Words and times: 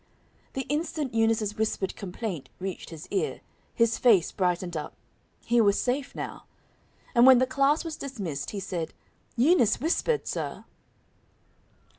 The 0.53 0.63
instant 0.67 1.13
Eunice's 1.13 1.57
whispered 1.59 1.95
complaint 1.95 2.49
reached 2.59 2.89
his 2.89 3.07
ear, 3.11 3.41
his 3.75 3.99
face 3.99 4.31
brightened 4.31 4.75
up; 4.75 4.95
he 5.45 5.61
was 5.61 5.77
safe 5.77 6.15
now. 6.15 6.45
And 7.13 7.27
when 7.27 7.37
the 7.37 7.45
class 7.45 7.83
was 7.85 7.97
dismissed, 7.97 8.49
he 8.49 8.59
said, 8.59 8.95
"Eunice 9.35 9.79
whispered, 9.79 10.25
sir." 10.25 10.65